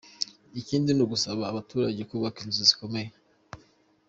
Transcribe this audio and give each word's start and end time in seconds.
Ikindi 0.59 0.89
ni 0.93 1.01
ugusaba 1.05 1.41
abaturage 1.45 2.01
kubaka 2.09 2.37
inzu 2.45 2.61
zikomeye. 2.69 3.09